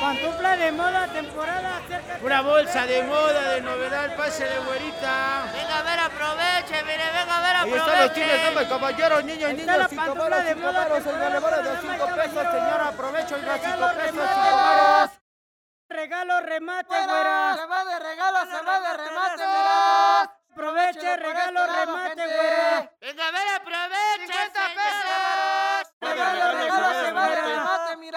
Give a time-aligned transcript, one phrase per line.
[0.00, 2.24] Pantufla de moda, temporada, acércate.
[2.24, 5.42] Una bolsa de moda de novedad, pase de güerita.
[5.52, 7.76] Venga a ver, aproveche, mire, venga a ver, Ahí aproveche.
[7.76, 10.88] están los chicos, caballeros, niños Ahí niños, la cinco pantufla varos, de moda,
[11.62, 14.99] de cinco pesos, señora, aprovecho, oiga, cinco pesos, cinco varos.
[16.10, 17.54] Regalo, remate, Fuera, güera.
[17.54, 20.22] Se va de regalo, se va de remate, mira.
[20.50, 22.92] Aproveche, regalo, este lado, remate, güera.
[23.00, 24.74] Venga a ver, aproveche, 50 señor.
[24.74, 25.92] pesos.
[26.00, 28.09] Regalo, regalo, se va de remate, mira.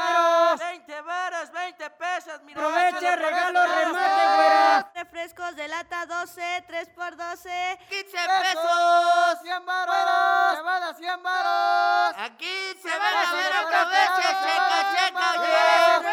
[0.93, 2.61] 20 varas, 20 pesos, mira.
[2.61, 4.91] Aproveche, regalo, remate, güera.
[4.93, 7.79] Refrescos de lata 12, 3 por 12.
[7.89, 9.41] 15 Pesos, pesos.
[9.41, 10.55] 100 varos.
[10.55, 12.15] Se va de 100 varos.
[12.19, 13.89] Aquí se van a ver, va,
[14.21, 15.31] checa, checa.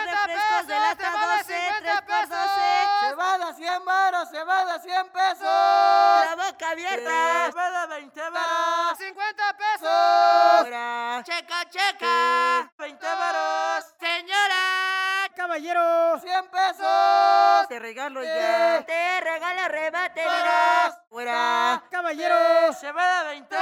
[0.06, 2.60] Refrescos de lata te vale 12, 3 50 por 12.
[3.00, 5.44] Se va de 100 varos, se va de 100 pesos.
[5.44, 7.46] La boca abierta.
[7.46, 8.98] Se va de 20 varos.
[8.98, 11.26] 50 pesos.
[11.26, 12.72] Checa, checa.
[12.78, 13.89] 20 varos.
[14.10, 15.30] Señora.
[15.36, 16.18] Caballero.
[16.20, 17.68] 100 pesos.
[17.68, 18.82] Te regalo ya.
[18.84, 20.22] Te regala remate.
[21.08, 21.82] Fuera.
[21.90, 22.72] Caballero.
[22.72, 23.56] Se va de 20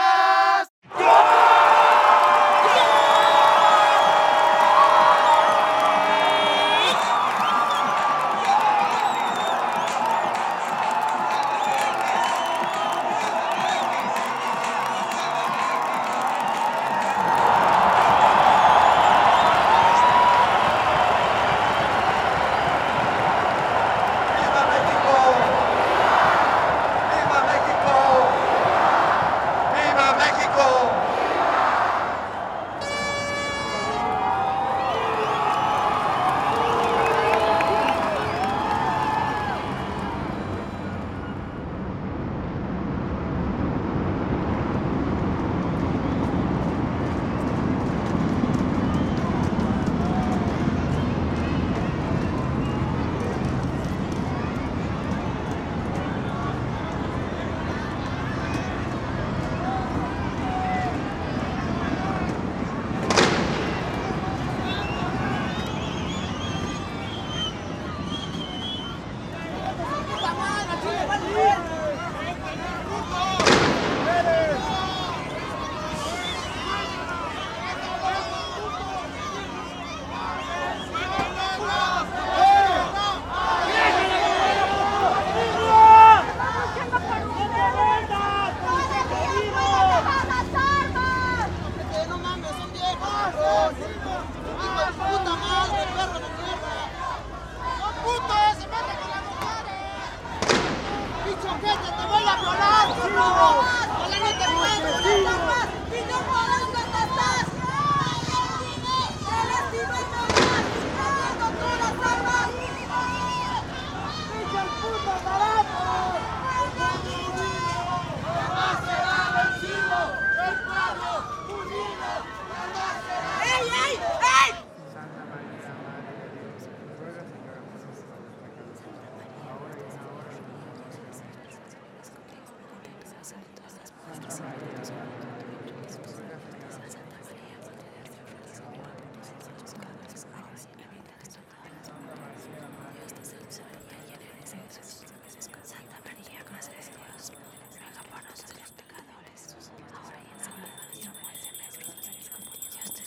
[102.39, 102.45] Si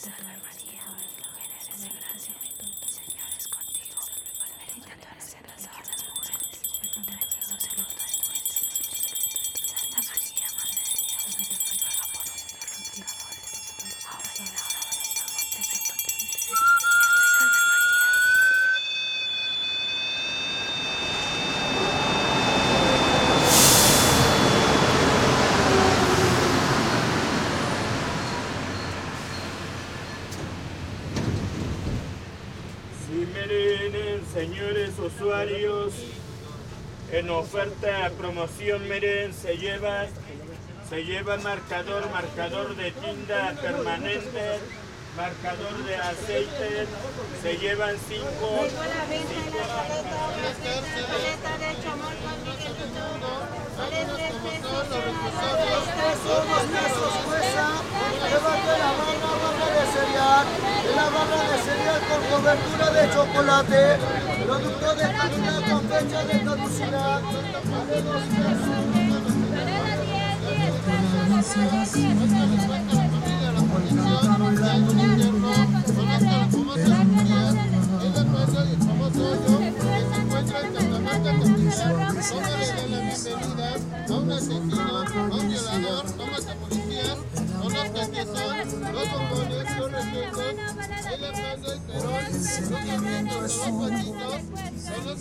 [0.02, 0.51] 再来
[38.22, 40.06] promoción, miren, se lleva,
[40.88, 44.60] se lleva marcador, marcador de tinta permanente
[45.18, 46.88] Marcador de aceite.
[47.42, 48.66] Se llevan cinco.
[56.24, 56.64] Somos
[59.92, 60.46] cereal,
[60.96, 63.82] la barra de cereal con cobertura de chocolate,
[64.46, 67.22] producto de calidad con fecha de caducidad,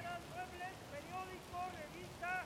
[0.00, 2.44] muebles, periódico, revista.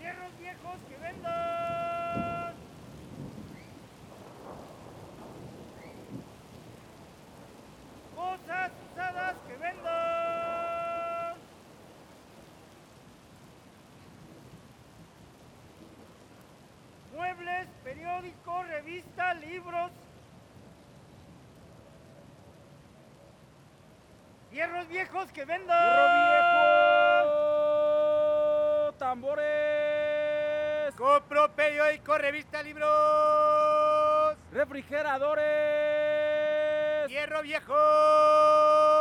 [0.00, 2.54] Hierros viejos que vendan.
[8.14, 11.34] Cosas usadas que vendan.
[17.14, 20.03] Muebles, periódico, revista, libros.
[24.54, 25.76] Hierros viejos que vendan.
[28.98, 30.94] Tambores.
[30.94, 34.36] Compro periódico, revista, libros.
[34.52, 35.44] Refrigeradores.
[37.08, 37.74] Hierro viejo.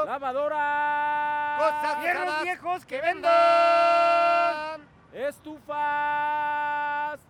[0.08, 1.60] Lavadoras.
[1.60, 4.82] Cosas Hierros viejos que vendan.
[5.14, 5.78] Estufas.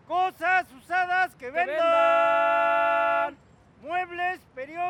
[0.07, 1.75] Cosas usadas que Que vendan.
[1.75, 3.37] vendan.
[3.81, 4.39] Muebles,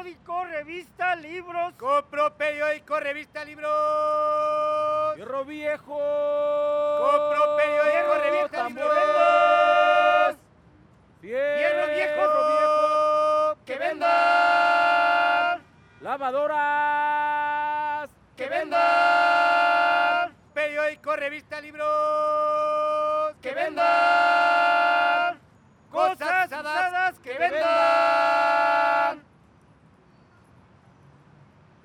[0.03, 1.73] periódico, revista, libros.
[1.77, 5.15] Compro periódico, revista, libros.
[5.15, 5.97] Hierro viejo.
[6.99, 10.35] Compro periódico, revista, libros.
[11.21, 12.15] Hierro viejo.
[12.17, 13.57] viejo.
[13.65, 15.61] Que vendan.
[16.01, 16.49] Lavadoras.
[18.35, 20.33] Que vendan.
[20.53, 23.35] Periódico, revista, libros.
[23.41, 25.39] Que vendan.
[25.89, 29.22] Cosas usadas que vendan.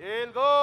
[0.08, 0.57] Ele gol!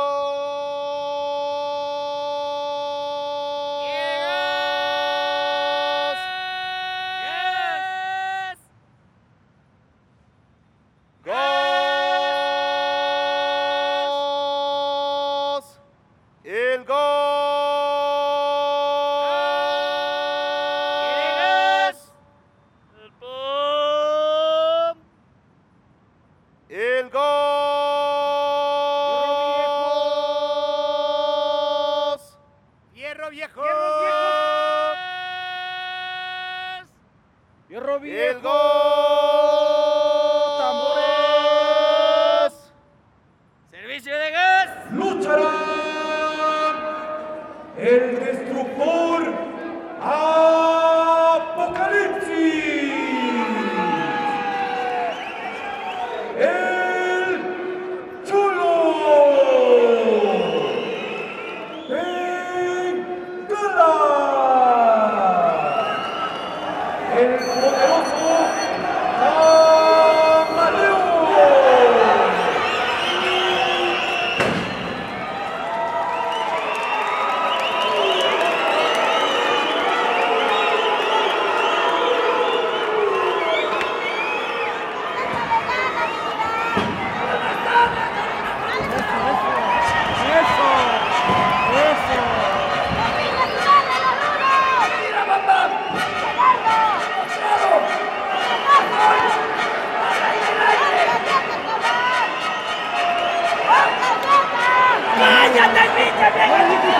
[106.07, 106.94] Ella te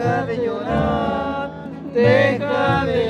[0.00, 1.50] Deja de llorar,
[1.92, 3.09] deja de llorar,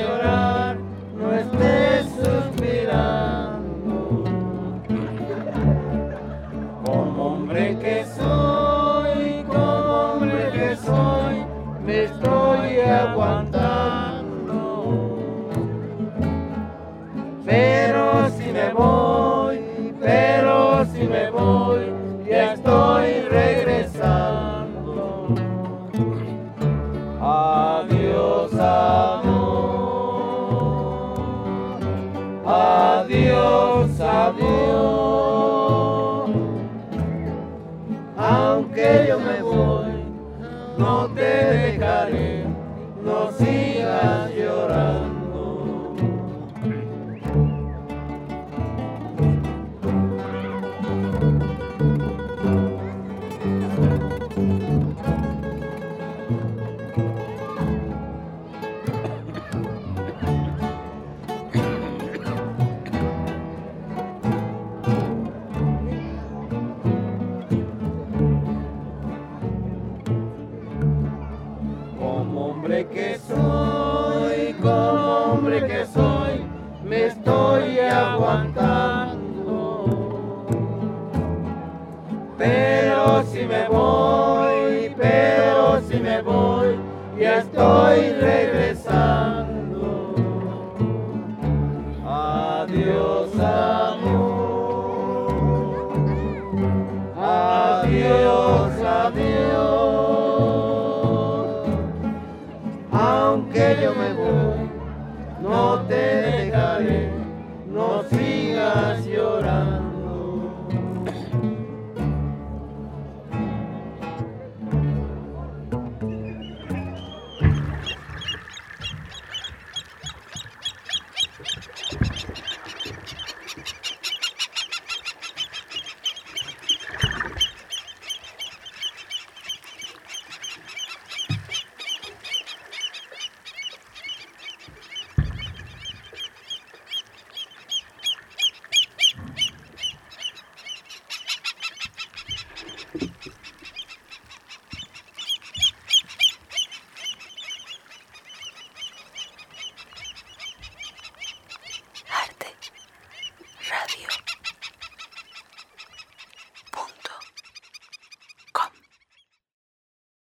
[34.21, 35.10] Savior.